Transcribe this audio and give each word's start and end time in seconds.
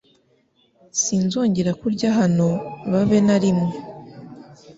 Sinzongera 1.01 1.71
kurya 1.81 2.09
hano 2.19 2.47
babe 2.91 3.17
narimwe. 3.25 3.73